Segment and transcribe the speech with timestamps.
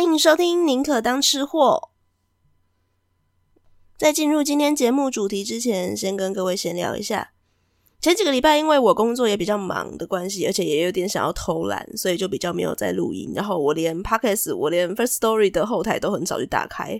[0.00, 1.90] 欢迎收听《宁可当吃货》。
[3.98, 7.32] 在进入今天节目主题之前，先跟各位闲聊一下。
[8.00, 13.32] 前几个礼拜，因为我工作也比较忙的关系，而且也有点想要偷懒，所以就比较没有在录音。
[13.34, 16.98] 然后我连 Podcast，我连 First Story 的后台都很少去打开。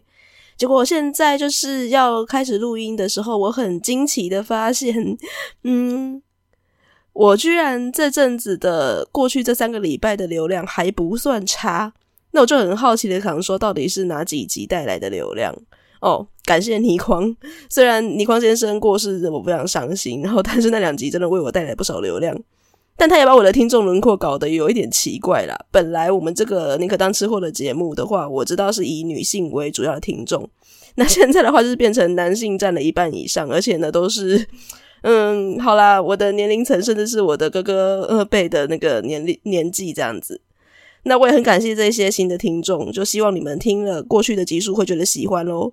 [0.59, 5.17] 结果现在就是要开始录音的时候，我很惊奇的发现，
[5.65, 6.23] 嗯，
[7.15, 11.95] 我居然这阵子的过去这三个礼拜的流量还不算差。
[12.33, 15.55] 那我就很好奇的想说，到底是哪几集带来的流量？
[16.01, 17.37] 哦，感谢倪匡。
[17.69, 20.23] 虽然倪匡先生过世，我非常伤心。
[20.23, 22.35] 然后，但是那两集真的为我带来不少流量。
[22.97, 25.59] 但他也把我的听众轮廓搞得有一点奇怪啦。
[25.71, 30.49] 本来我们这个宁可当吃货的节目的话，我知道是以女性为主要的听众。
[30.97, 34.47] 那现在的话，就是变成男性占了一半以上，而且呢，都是
[35.03, 40.41] 嗯，好啦，我的年龄层甚至是我的哥哥二辈的那个年龄年纪这样子。
[41.05, 45.73] 那我也很感谢这些新的听众，就希望你们听了过去的集数会觉得喜欢喽。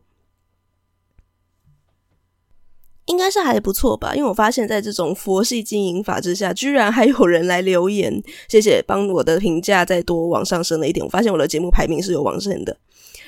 [3.06, 11.06] 应该是还不错吧，因为我发现在这种佛系经营法之下，居然还有人来留言，谢谢，帮我的评价再多往上升了一点。
[11.06, 12.78] 我发现我的节目排名是有往上的。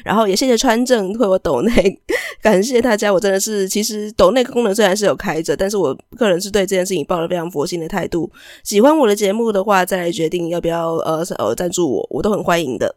[0.03, 2.01] 然后也谢谢川正为我抖内，
[2.41, 3.11] 感谢大家。
[3.11, 8.31] 我真的是，其实抖内功能虽然是有开着，但是我个人是对这件事情抱了非常佛心的态度。
[8.63, 12.95] 喜欢我的节目的话，再来决定要不要呃呃赞助我，我都很欢迎的。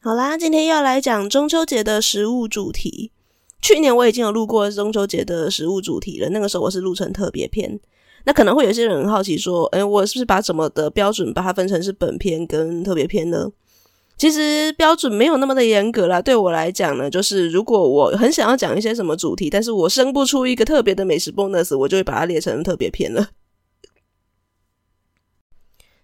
[0.00, 3.10] 好啦，今天要来讲中秋节的食物主题。
[3.60, 7.80] 去年我已经有录过中秋节的食物主题了，那个时候我是录成特别篇。
[8.26, 13.50] 那可能会有些人很好奇说，诶，我是不是把什么的标准把它分成是本片跟特别篇呢？
[14.18, 16.20] 其实标准没有那么的严格啦。
[16.20, 23.28] 对我来讲呢，就是如果我很想要讲一些什么主题，但是我生不出一个特别的美食 bonus，我就会把它列成特别篇了。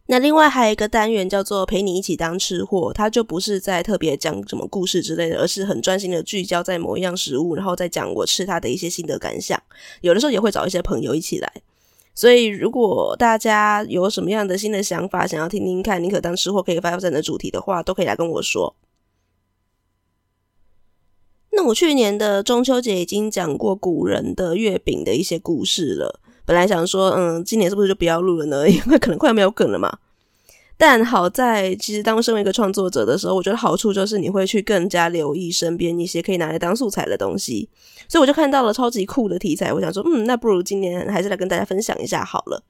[0.06, 9.60] 那另外还有一个单元叫做陪你一起当吃货，它就不是在特别讲什么故事之类的，而是很专心的聚焦在某一样食物，然后再讲我吃它的一些心得感想。
[10.02, 11.50] 有的时候也会找一些朋友一起来。
[12.14, 18.76] 所以，如果大家有什么样的新的想法，想要听听看，宁可当吃货可以发展的主题的话，都可以来跟我说。
[21.52, 28.68] 那我去年的中秋节已经讲过古人的月饼的一些故事了，本来想说，嗯，今年是不是就不要录了呢？
[28.68, 29.98] 因为可能快要没有梗了嘛。
[30.76, 37.68] 但好在，其实当身为一个创作者的时候，我觉得好处就是你会去更加留意身边一些可以拿来当素材的东西，
[38.08, 42.64] 所以我就看到了超级酷的题材，我想说，嗯，那不如今年还是来跟大家分享一下好了。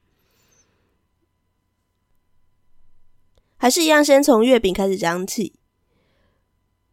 [3.56, 5.54] 还是一样，先从月饼开始讲起。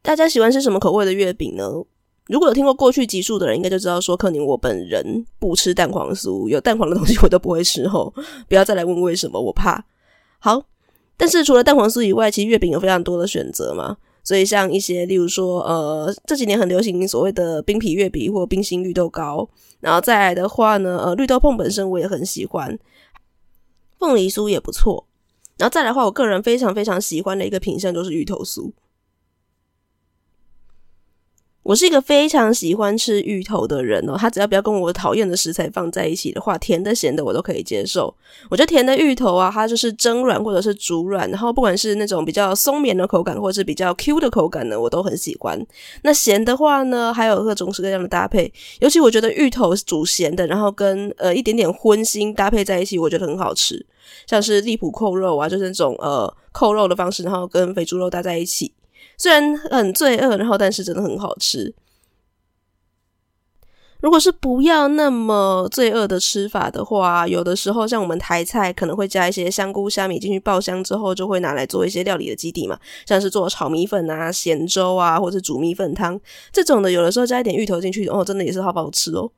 [0.02, 1.70] 大家喜欢吃什么口味的月饼呢？
[2.28, 8.14] 如果有听过过去集数的人，应该就知道说，克宁我本人不吃蛋黄酥，有蛋黄的东西我都不会吃哦。
[8.48, 9.84] 不要再来问为什么，我怕。
[10.40, 10.69] 好。
[11.20, 13.98] 但是除了蛋黄酥以外，其实月饼有非常多的选择嘛。
[14.24, 19.50] 所以像一些，例如说，呃，这几年很流行所谓的冰皮月饼或冰心绿豆糕。
[19.82, 22.80] 然后再来的话呢，呃，绿豆椪本身我也很喜欢，
[23.98, 25.08] 凤梨酥也不错。
[25.58, 28.72] 然后再来的话，我个人非常非常喜欢的一个品相就是芋头酥。
[31.62, 38.12] 我是一个非常喜欢吃芋头的人哦，他只要不要跟我讨厌的食材放在一起的话，甜的、咸的我都可以接受。
[38.50, 45.64] 我觉得甜的芋头啊，它就是蒸软或者是煮软，然后不管是那种比较松绵的口感，或者是比较 Q 的口感呢，我都很喜欢。
[46.02, 53.86] 那咸的话呢，还有各种各样的搭配，尤其我觉得芋头煮咸的，然后跟呃一点点荤腥搭配在一起，我觉得很好吃。
[54.26, 58.72] 像是荔浦扣肉啊，就是那种呃扣肉的方式，然后跟肥猪肉搭在一起。
[59.20, 61.76] 虽然很罪恶，然后但是真的很好吃。
[64.00, 76.18] 如果是不要那么罪恶的吃法的话，有的时候像我们台菜可能会加一些香菇、虾米进去爆香之后，就会拿来做一些料理的基底嘛，像是做炒米粉啊、咸粥啊，或者煮米粉汤
[76.54, 76.90] 这种的。
[76.90, 79.34] 有的时候加一点芋头进去，哦，真的也是好好吃哦。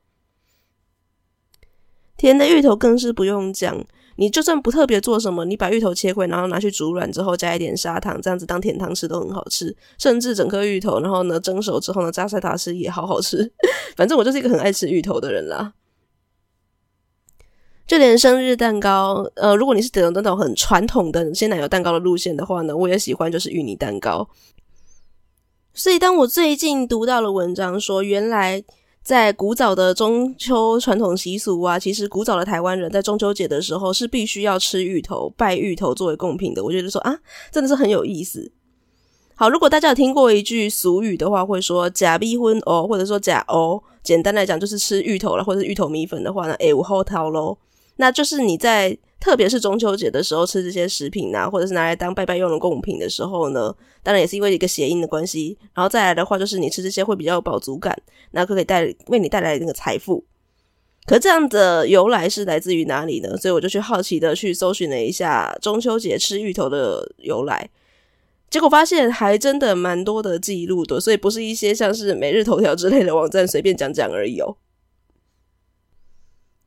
[2.15, 3.83] 甜的芋头更是不用讲。
[4.17, 9.75] 你就算不特别做什么，你把芋头切块，然后拿去煮软之后，加一点砂糖，这样子当甜汤吃都很好吃。
[9.97, 13.51] 甚至整颗芋头，然后呢蒸熟之后呢，榨菜塔吃也好好吃。
[13.95, 15.73] 反正我就是一个很爱吃芋头的人啦。
[17.87, 24.29] 就连生日蛋糕，呃，如果你是点那种很传统的鲜奶油蛋糕的路线的话呢，我也喜欢就是芋泥蛋糕。
[25.73, 28.63] 所以当我最近读到了文章说，原来。
[29.03, 36.63] 在古早的中秋传统习俗啊，其实古早的台湾人在中秋节的时候是必须要吃芋头、拜芋头作为贡品的。
[36.63, 37.19] 我觉得说啊，
[37.51, 38.51] 真的是很有意思。
[39.33, 47.57] 好，如果大家有听过一句俗语的话，会说“假逼婚哦”或者说“假哦”，简单来讲就是吃芋头了，或者是芋头米粉的话呢，哎，我后头喽，
[47.95, 55.55] 那就是你在特别是中秋节的时候吃这些食品啊，或者是拿来当拜拜用的贡品的时候呢，当然也是因为一个谐音的关系。
[55.75, 57.95] 然后再来的话，就是你吃这些会比较有饱足感，
[58.31, 60.25] 那可以带为你带来那个财富。
[61.05, 63.37] 可这样的由来是来自于哪里呢？
[63.37, 67.69] 所以我就去好奇的去搜寻了一下中秋节吃芋头的由来。
[68.49, 74.57] 结果发现还真的蛮多的记录的，所以不是一些像是每日头条之类的网站随便讲讲而已哦。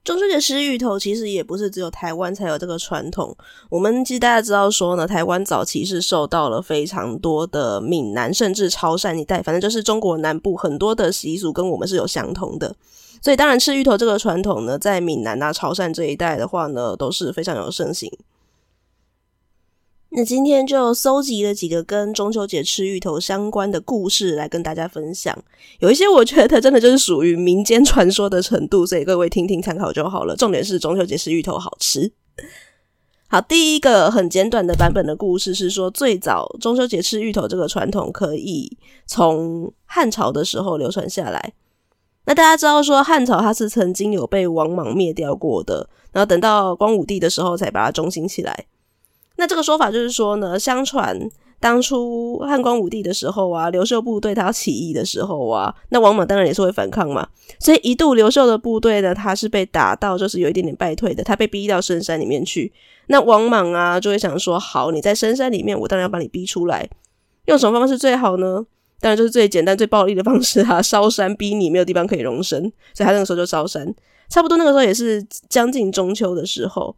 [0.04, 3.34] 中秋节吃芋头其实也不是只有台湾才有这个传统，
[3.70, 12.76] 我们其实大家知道说呢，台湾早期是受到了非常多的闽南甚至潮汕一带，反正就是中国南部很多的习俗跟我们是有相同的，
[13.22, 18.12] 所以当然吃芋头这个传统呢，在闽南啊、潮汕这一带的话呢，都是非常有盛行。
[20.16, 25.36] 那今天就搜集了几个跟中秋节吃芋头相关的故事来跟大家分享，
[25.80, 30.36] 有一些我觉得它真的就是属于民间传说的程度，所以各位听听参考就好了。
[30.36, 32.12] 重点是中秋节吃芋头好吃。
[33.26, 38.78] 好，第一个很简短的版本的故事是说，最早中秋节吃芋头这个传统可以
[39.08, 41.54] 从汉朝的时候流传下来。
[42.26, 48.66] 那大家知道说汉朝它是曾经有被王莽灭掉过的，然后等到光武帝的时候才把它中兴起来。
[49.36, 51.18] 那这个说法就是说呢，相传
[51.60, 57.26] 当初汉光武帝的时候啊，刘秀部队他起义的时候啊，那王莽当然也是会反抗嘛，
[57.58, 62.72] 所以一度刘秀的部队呢，他是被打到就是有一点点败退的，他被逼到深山里面去。
[63.06, 66.88] 那王莽啊就会想说，好，你在深山里面，我当然要把你逼出来，
[67.46, 68.64] 用什么方式最好呢？
[69.00, 72.62] 当然就是最简单、最暴力的方式啊， 烧山逼你没有地方可以容身，
[72.94, 73.94] 所以他那个时候就烧山。
[74.28, 76.94] 差不多那个时候也是将近中秋的时候。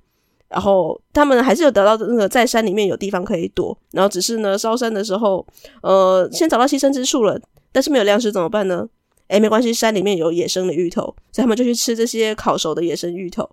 [0.48, 5.44] 然后他们还是有得到那个在山里面有地方可以躲，然后只是呢烧山的时候，
[5.82, 7.40] 呃，先找到栖身之处了，
[7.72, 8.88] 但是没有粮食怎么办呢？
[9.28, 11.02] 诶，没关系，山里面有野生的芋头，
[11.32, 13.48] 所以他们就去吃这些烤熟的野生芋头。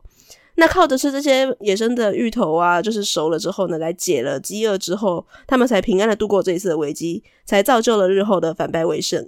[0.55, 9.27] 那靠着吃这些野生的芋头啊，就是熟了之后呢，来解了饥饿之后，他们才平安的度过这一次的危机，才造就了日后的反败为胜。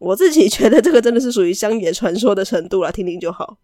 [0.00, 3.58] 我自己觉得这个真的是属于乡野传说的程度啦，听听就好。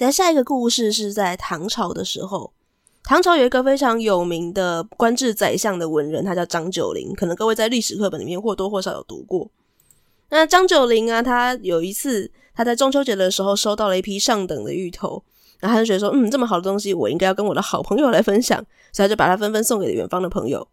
[0.00, 2.50] 在下一个故事是在唐朝的时候，
[3.04, 9.50] 唐朝有一个非常有名的官至宰相的文人，他叫张九龄，可能各位在历史课本里面或多或少有读过。
[10.30, 15.22] 那张九龄啊，他有一次他在中秋节的时候收到了一批上等的芋头，
[15.58, 18.58] 然后他就觉得说，嗯，这么好的东西，我应该要跟我的好朋友来分享，
[18.94, 20.66] 所以他就把它纷纷送给了远方的朋友。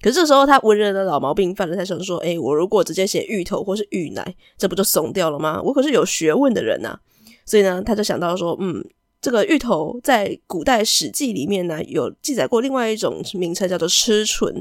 [0.00, 5.60] 可是这时候他文人的老毛病犯了，他想说，诶，我如果直接写芋头或是芋奶，这不就怂掉了吗？
[5.64, 7.00] 我可是有学问的人呐、啊。
[7.48, 8.84] 所以呢，他就想到说，嗯，
[9.22, 14.52] 这个芋头在古代《史记》里面呢有记载过另外一种名称，叫做螭蝉。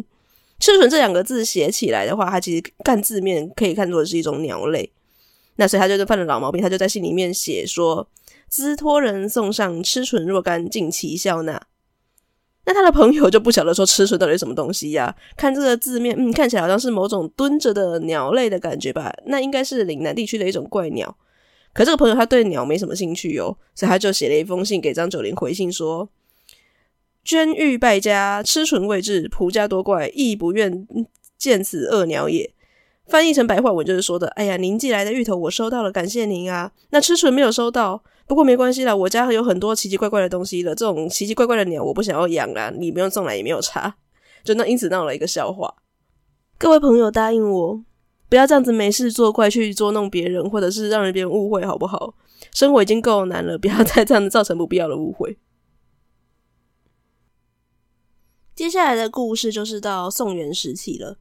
[0.58, 4.90] 螭蝉这两个字写起来的话，它其实看字面可以看作是一种鸟类。
[5.58, 8.08] 那所以他就犯了老毛病，他就在信里面写说
[8.48, 11.62] ：“兹托人送上螭蝉若干，尽其笑纳。”
[12.66, 19.14] 那他的朋友就不晓得说螭蝉到底什么东西呀、看这个字面，嗯，看起来好像是某种蹲着的鸟类的感觉吧？
[19.26, 21.18] 那应该是岭南地区的一种怪鸟。
[21.78, 26.10] 可这个朋友他对鸟没什么兴趣哦，所以他就写了一封信给张九龄回信说
[27.24, 30.88] ：“捐玉败家，螭蝉未至，仆家多怪，亦不愿
[31.38, 32.52] 见此恶鸟也。”
[33.06, 36.72] 翻译成白话文就是说的：“哎呀，您寄来的芋头我收到了，感谢您啊。
[36.90, 43.98] 那螭蝉没有收到，不过没关系啦，我家有很多奇奇怪怪的东西了，这种奇奇怪怪的鸟我不想要养啦，你不用送来也没有差。”
[44.44, 45.76] 就那因此闹了一个笑话。
[46.58, 47.84] 各位朋友答应我。
[48.30, 52.14] 不要这样子没事做怪去捉弄别人，或者是让人别人误会，好不好？
[52.54, 55.38] 生活已经够难了，不要再这样子造成不必要的误会。
[58.54, 61.18] 接下来的故事就是到宋元时期了。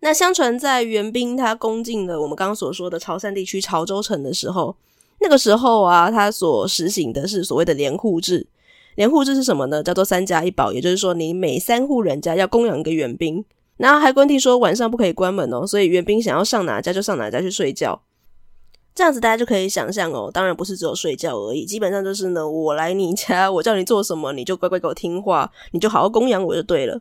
[0.00, 4.76] 那相传在元兵他攻进了我们刚刚所说的潮汕地区潮州城的时候，
[5.20, 8.46] 那个时候啊，他所实行的是所谓的连户制。
[8.96, 9.82] 连户制是什么呢？
[9.82, 13.44] 叫做三家一保，也就是说，你每三户人家要供养一个元兵。
[13.76, 18.02] 然后还规定说晚上不可以关门哦，所以援兵想要上哪家就上哪家去睡觉，
[18.94, 20.30] 这样子大家就可以想象哦。
[20.32, 27.00] 当然不是只有睡觉而已，基本上就是呢，我来你家， 我叫你做什么，你就乖乖给我听话，你就好好供养我就对了。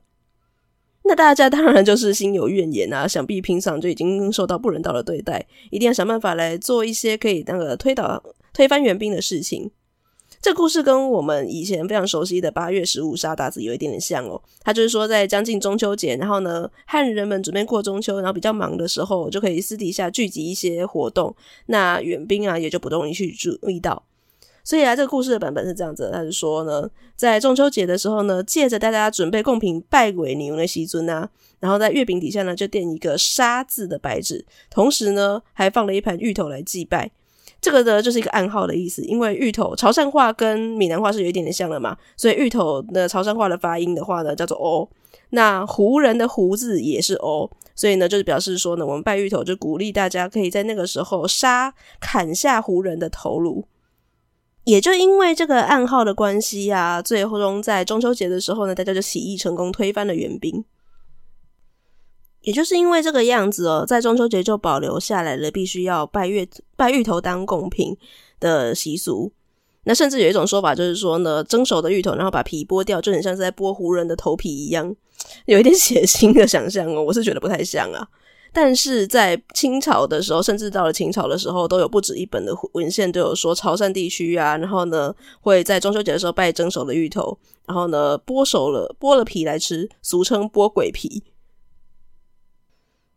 [1.07, 9.71] 那大家当然就是心有怨言啊，想必平常就已经受到不人道的对待，一定要想办法来做一些可以那个推倒、推翻援兵的事情。
[10.45, 14.39] 这故事跟我们以前非常熟悉的八月十五杀韃子有一点点像哦。
[14.61, 21.35] 他就是说，在将近中秋节，然后呢，汉人们准备过中秋，然后比较忙的时候，就可以私底下聚集一些活动，
[21.65, 24.03] 那远兵啊也就不容易去注意到。
[24.63, 31.27] 所以啊，这个故事的版本是这样子，他是说呢，在中秋节的时候呢，借着大家准备贡品拜鬼牛的时阵啊，
[31.59, 37.09] 然后在月饼底下呢就垫一个杀字的白纸，同时呢还放了一盘芋头来祭拜。
[37.65, 44.87] 这个呢就是一个暗号的意思，因为芋头潮汕话跟闽南话是有一点点像的嘛，所以芋头的潮汕话的发音的话呢叫做“哦”，
[45.33, 53.65] 那胡人的“胡”字也是“哦”，所以呢就是表示说呢，我们拜芋头就鼓励大家可以在那个时候杀砍下胡人的头颅。
[54.65, 60.63] 也就因为这个暗号的关系啊，最终在中秋节的时候呢，大家就起义成功，推翻了元兵。
[62.45, 66.47] 也就是因为这个样子哦，在中秋节就保留下来了，必须要拜月
[66.77, 67.97] 拜芋头当贡品
[68.39, 69.31] 的习俗。
[69.83, 74.95] 那甚至有一种说法，就是说呢，蒸熟的芋头，然后把皮剥掉，就很像是在剥胡人的头皮一样，
[75.45, 77.01] 有一点血腥的想象哦。
[77.01, 78.07] 我是觉得不太像啊。
[78.53, 87.37] 但是在清朝的时候，甚至到了清朝的时候，都有不止一本的文献都有说，潮汕地区啊，然后呢会在中秋节的时候拜蒸熟的芋头，
[87.67, 91.23] 然后呢剥熟了剥了皮来吃，俗称剥鬼皮。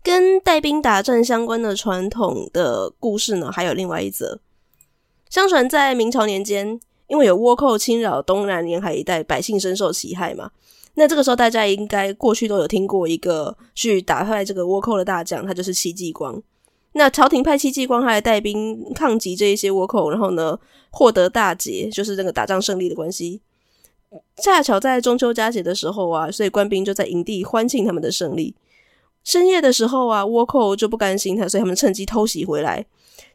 [0.03, 4.41] 跟带兵打仗相关的传统的故事呢，还有另外一则。
[5.29, 10.51] 相传在明朝年间，因为有倭寇侵扰东南沿海一带，百姓深受其害嘛。
[10.95, 16.43] 那这个时候，大家应该过去都有听过一个去打败这个倭寇的大将，他就是戚继光。
[16.93, 20.59] 那朝廷派戚继光他来带兵抗击这一些倭寇，然后呢
[20.91, 23.43] 获得大捷，就是那个打仗胜利的关系。
[24.43, 28.55] 恰巧在中秋佳节的时候啊，所以官兵就在营地欢庆他们的胜利。
[29.29, 32.87] 深夜的时候啊，倭寇就不甘心他，所以他们趁机偷袭回来。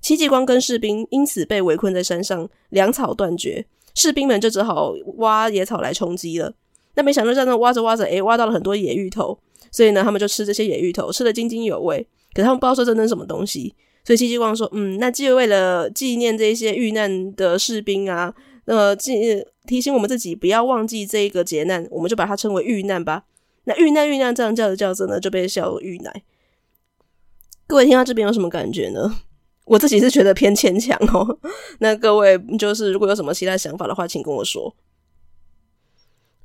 [0.02, 6.52] 戚继光跟士兵因此被围困在山上，粮草断绝，士兵们就只好挖野草来充饥了。
[6.96, 9.38] 那没想到在那挖着挖着，诶，挖到了很多野芋头，
[9.72, 12.08] 所以呢，他们就吃这些野芋头，吃得津津有味。
[12.34, 18.34] 可他们不知道说这是什么东西，所以戚继光说：“嗯，那既为了纪念这些遇难的士兵啊，
[18.66, 23.26] 呃，记提醒我们自己不要忘记这个劫难，我们就把它称为遇难吧。
[23.66, 26.24] 那遇难遇难这样叫着叫着呢，就被笑遇奶。
[27.66, 29.22] 各位听到这边有什么感觉呢？
[29.66, 31.40] 我自己是觉得偏牵强哦。
[31.80, 34.76] 那各位就是如果有什么其他想法的话，请跟我说。”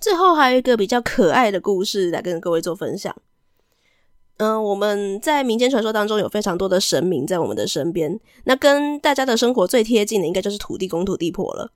[0.00, 3.14] 最后还有一个比较可爱的故事来跟各位做分享。
[4.36, 11.72] 嗯、我们在民间传说当中有非常多的神明在我们的身边，那跟大家的生活最贴近的应该就是土地公、土地婆了。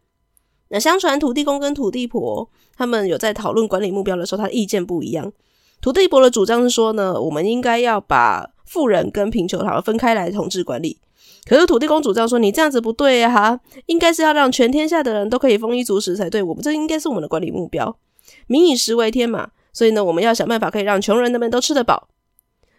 [0.73, 5.31] 那相传土地公跟土地婆他们有在讨论管理目标的时候，他的意见不一样。
[5.83, 10.99] 土地婆的主张是说呢，我们应该要把富人跟贫穷好分开来统治管理。
[11.45, 16.43] 可是土地公主张说，你这样子不对呀、啊，应该是要让全天下的人都可以丰衣足食才对。
[16.43, 17.95] 我们这应该是我们的管理目标。
[18.47, 22.09] 民以食为天嘛，所以呢，我们要想办法可以让穷人那边都吃得饱。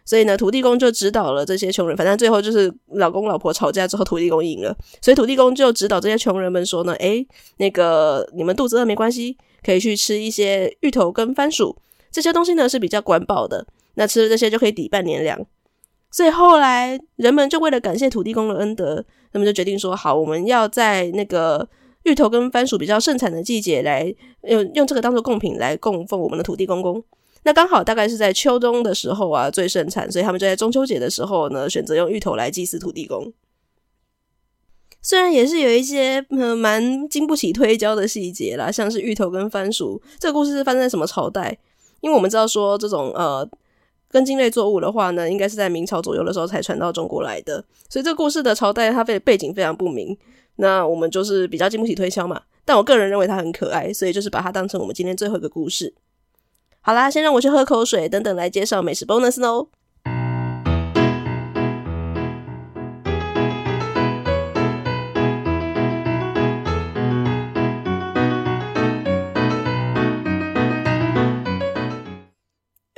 [0.06, 4.76] 所以呢，土地公就指导了这些穷人，反正最后就是老公老婆吵架之后，土地公赢了。
[5.02, 7.26] 所以土地公就指导这些穷人们说呢，诶，
[7.58, 11.76] 那个你们肚子饿没关系，可以去吃一些芋头跟番薯
[12.12, 13.66] 这些东西呢是比较管饱的。
[13.96, 15.40] 那吃了这些就可以抵半年粮。
[16.12, 21.68] 所以后来人们就为了感谢土地公的恩德，他们就决定说，好，我们要在那个。
[22.04, 27.02] 芋头跟番薯比较盛产的季节，来用用这个当做贡品来供奉我们的土地公公。
[27.44, 33.34] 那刚好大概是在秋冬的时候啊，最盛产，所以他们就在中秋节的时候呢，选择用芋头来祭祀土地公。
[35.02, 41.58] 虽然也是有一些呃蛮经不起推敲的细节啦，像是芋头跟番薯这个故事是发生在什么朝代？
[42.00, 43.46] 因为我们知道说这种呃
[44.10, 50.18] 根茎类作物的话呢，应该是在明朝左右的时候才传到中国来的，所以这个故事的朝代它背背景非常不明。
[50.56, 55.94] 那我们就是比较经不起推敲嘛，但我个人认为它很可爱，所以就是把它当成我们今天最后一个故事。
[56.86, 59.70] 好啦，先让我去喝口水，等等来介绍美食 bonus 哦。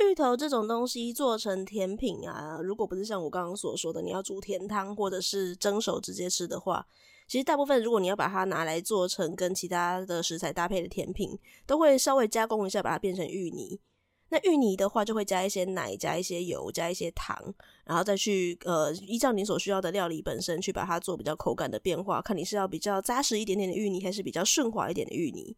[0.00, 6.84] 芋头这种东西做成甜品啊，如果不是像我刚刚所说的，你要煮甜汤或者是蒸熟直接吃的话。
[7.26, 13.80] 其实大部分，如果你要把它拿来做成跟其他的食材搭配的甜品，都会稍微加工一下，把它变成芋泥。
[14.28, 17.54] 那芋泥的话，就会加一些奶，加一些油，加一些糖，
[17.84, 22.20] 然后再去呃，依照你所需要的料理本身去把它做比较口感的变化。
[22.20, 25.56] 看你是要比较扎实一点点的芋泥，还是比较顺滑一点的芋泥。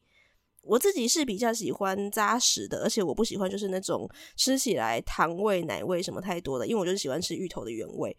[0.63, 4.07] 我自己是比较喜欢扎实的，而且我不喜欢就是那种
[4.37, 8.15] 吃起来糖味、奶味什么太多的，因为我就喜欢吃芋头的原味。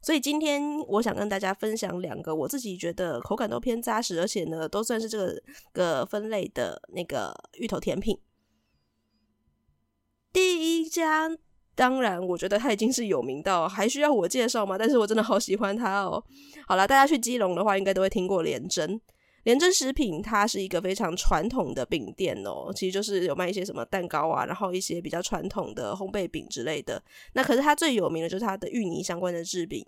[0.00, 8.18] 所以今天我想跟大家分享两个我自己觉得口感都偏扎实，而且呢都算是这个个分类的那个芋头甜品。
[10.32, 11.30] 第一家，
[11.74, 14.78] 当然我觉得它已经是有名到还需要我介绍吗？
[14.78, 16.22] 但是我真的好喜欢它哦。
[16.66, 19.00] 好啦，大家去基隆的话，应该都会听过连珍。
[19.44, 27.02] 廉珍食品，它是一个非常传统的饼店哦，其实就是有卖一些什么蛋糕啊，然后一些比较传统的烘焙饼之类的。
[27.32, 29.84] 那可是它最有名的就是它的芋泥相关的制饼。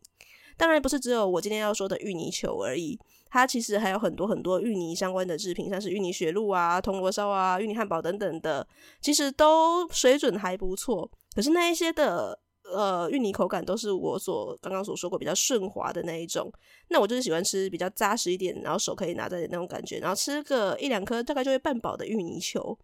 [0.57, 2.99] 当然不是只有我今天要说的芋泥球而已，
[3.31, 8.67] 它其实还有很多很多芋泥相关的制品，像是芋泥雪露啊、铜锣烧啊、芋泥汉堡等等的，
[9.01, 11.11] 其实都水准还不错。
[11.35, 12.39] 可是那一些的
[12.73, 16.53] 呃芋泥口感都是我所刚刚所说过比较顺滑的那一种，
[16.89, 22.79] 那我就是喜欢吃比较扎实一点，然后手可以拿在的那种感觉，然后吃个一两颗大概就会半饱的芋泥球。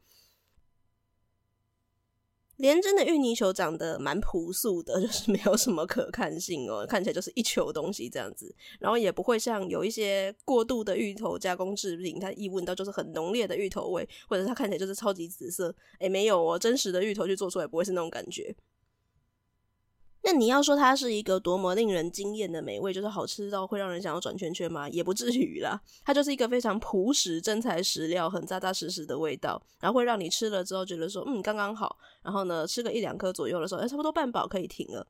[2.57, 18.57] 连真的芋泥球长得蛮朴素的， 就是没有什么可看性哦，看起来就是一球东西这样子，然后也不会像有一些过度的芋头加工制品，它一闻到就是很浓烈的芋头味，或者它看起来就是超级紫色，诶，没有哦，真实的芋头去做出来不会是那种感觉。
[20.27, 24.89] 那你要说它是一个多么令人惊艳的美味，就是好吃到会让人想要转圈圈吗？
[24.89, 31.97] 也不至于啦，它就是一个非常朴实、真材实料、很扎扎实实的味道，然后会让你吃了之后觉得说，嗯，刚刚好。
[32.25, 35.07] 然后呢，吃个一两颗左右的时候，哎，差不多半饱可以停了。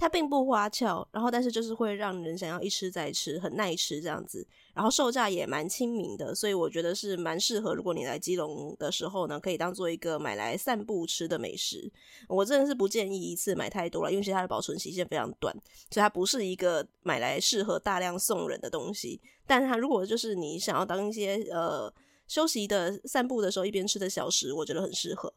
[0.00, 4.46] 它并不花俏，然后但是就是会让人想要一吃再吃，很耐吃这样子。
[4.72, 7.74] 然后售价也蛮亲民的，所以我觉得是蛮适合。
[7.74, 11.92] 如果你来基隆的时候呢，可以当做一个买来散步吃的美食。
[12.28, 15.54] 我真的是不建议一次买太多了，因为其实它的保存期限非常短，
[15.90, 19.20] 所以它不是一个买来适合大量送人的东西。
[19.46, 21.92] 但它如果就是你想要当一些呃
[22.26, 25.30] 休息的散步的时候一边吃的小食，我觉得很适合。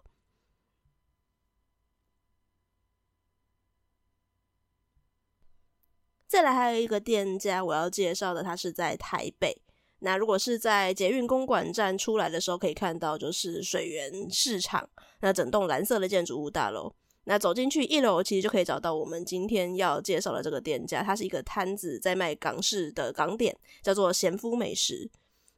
[6.34, 9.56] 再来还有一个店家我要介绍的，它是在台北。
[10.00, 14.90] 那如果是在捷运公馆站出来的时候，可以看到就是水源市场，
[15.22, 16.92] 那整栋蓝色的建筑物大楼。
[17.26, 25.12] 那走进去一楼，其实就可以找到我们今天要介绍的这个店家，它是一个摊子在卖港式的港点，叫做咸夫美食。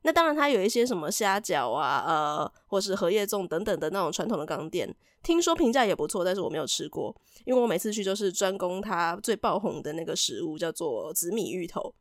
[0.05, 11.95] 那当然，它有一些什么虾饺啊，呃，或是荷叶粽等等的那种传统的港点，听说评价也不错，但是我没有吃过，因为我每次去就是专攻它最爆红的那个食物，叫做紫米芋头。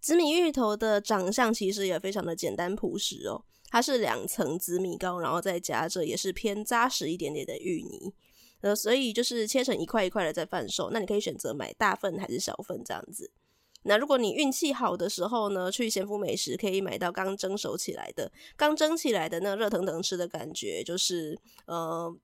[0.00, 8.14] 紫米芋头的长相其实也非常的简单朴实哦，它是两层紫米糕，然后再夹着也是偏扎实一点点的芋泥，
[8.62, 13.30] 呃，所以就是切成一块一块的在贩售，那你可以选择买大份还是小份这样子。
[13.82, 22.14] 那如果你运气好的时候呢，去贤福美食可以买到刚蒸熟起来的，刚蒸起来的那热腾腾吃的感觉，就是呃，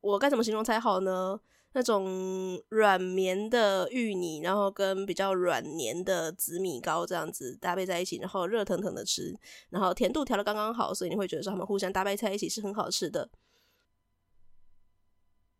[0.00, 1.40] 我该怎么形容才好呢？
[1.72, 9.34] 那种软绵的芋泥，然后跟比较软黏的紫米糕这样子搭配在一起，然后热腾腾的吃，
[9.68, 13.28] 然后甜度调的刚刚好，所以你会觉得说他们互相搭配在一起是很好吃的。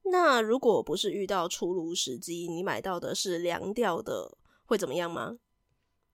[0.05, 5.37] 那如果不是遇到出炉时机，你买到的是凉掉的，会怎么样吗？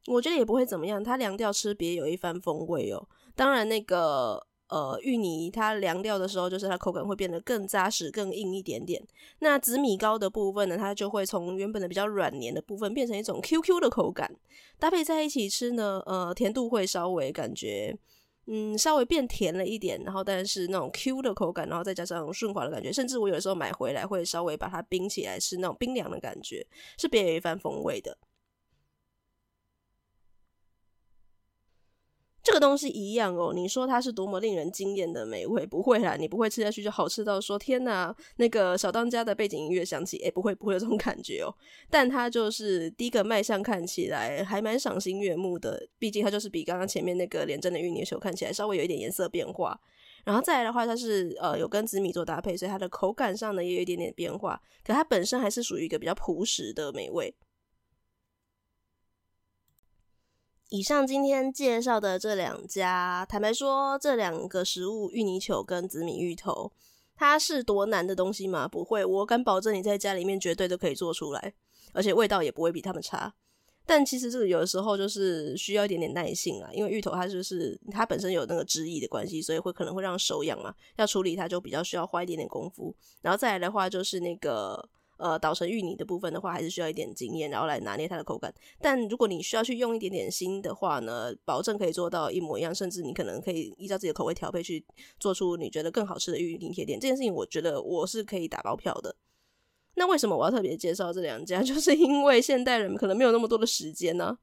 [0.06, 3.08] 我觉得也不会怎么样，它凉掉吃别有一番风味哦。
[3.36, 9.00] 当然，那个呃芋泥它凉掉的时候，就是它口感会变得更扎实、更硬一点点。
[9.38, 14.34] 那紫米糕的部分呢，它就会从原本的比较软黏的部分变成一种 QQ 的口感，
[14.78, 17.96] 搭配在一起吃呢，呃，甜度会稍微感觉
[18.46, 26.66] 嗯稍微变甜了一点，然后但是那种 Q 的口感，然后再加上顺滑的感觉，甚至我有时候买回来会稍微把它冰起来吃，那种冰凉的感觉
[26.98, 28.18] 是别有一番风味的。
[32.42, 41.54] 这个东西一样哦，你说它是多么令人惊艳的美味，不会啦，你不会吃下去就好吃到说天哪，那个小当家的背景音乐响起，诶，不会不会有这种感觉哦。
[41.88, 49.78] 但它就是第一个卖相看起来还蛮赏心悦目的，毕竟它就是比刚刚前面那个连真的芋泥球看起来稍微有一点颜色变化，
[50.24, 57.32] 然后再来的话，它是呃有跟紫米做搭配，所以它的口感上呢也有一点点变化，可它本身还是属于一个比较朴实的美味。
[60.72, 66.72] 以上今天介绍的这两家，坦白说，这两个食物芋泥球跟紫米芋头，
[67.14, 68.66] 它是多难的东西吗？
[68.66, 71.52] 不会，我敢保证你在家里面绝对都可以做出来，
[71.92, 73.34] 而且味道也不会比他们差。
[73.84, 82.96] 但其实这个有的时候就是需要一点点耐性啊，因为芋头它就是它本身有那个汁液的关系，所以会可能会让手痒嘛，要处理它就比较需要花一点点功夫。
[83.20, 84.88] 然后再来的话就是那个。
[85.22, 88.52] 呃，捣成芋泥的部分的话，还是需要一点经验，然后来拿捏它的口感。
[88.80, 94.84] 但如果你需要去用一点点心的话呢，保证可以做到一模一样，甚至你可能可以依照自己的口味调配去
[95.20, 96.98] 做出你觉得更好吃的芋泥甜点。
[96.98, 99.14] 这件事情，我觉得我是可以打包票的。
[99.94, 101.62] 那为什么我要特别介绍这两家？
[101.62, 104.36] 就是因为现代人可能没有那么多的时间呢、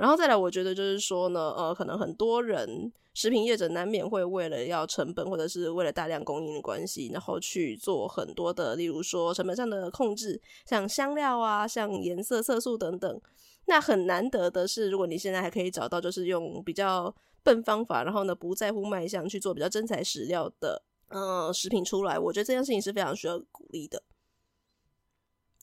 [0.00, 13.20] 然后再来，我觉得就是说呢，呃，可能很多人食品业者难免会为了要成本，或者是为了大量供应的关系，然后去做很多的，例如说成本上的控制，像香料啊，像颜色、色素等等。
[13.66, 24.02] 那很难得的是，如果你现在还可以找到，就是用比较笨方法，然后呢不在乎卖相去做比较真材实料的，呃，食品出来，我觉得这件事情是非常需要鼓励的。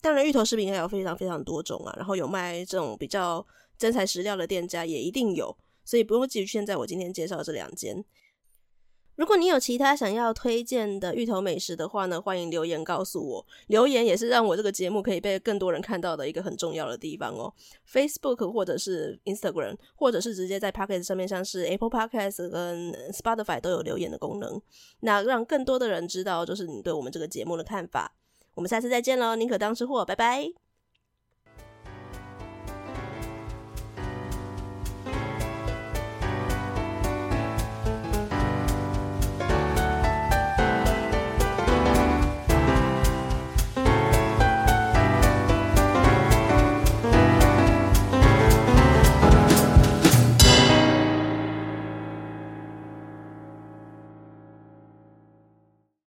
[0.00, 3.44] 当然，芋头食品还有非常非常多种啊，然后有卖这种比较
[3.78, 8.04] 真材实料的店家也一定有，所以不用急于现在我今天介绍这两间。
[9.14, 13.46] 如果你有其他想要推荐的芋头美食的话呢，欢迎留言告诉我。
[13.66, 17.52] 留言也是让我这个节目可以被更多人看到的一个很重要的地方哦。
[17.90, 24.62] Facebook 或者是 Instagram，或者是直接在 Podcast 上面，像是 Apple Podcast 跟 Spotify 都有留言的功能，
[25.00, 28.14] 那让更多的人知道就是你对我们这个节目的看法。
[28.54, 30.67] 我们下次再见喽，宁可当吃货，拜拜。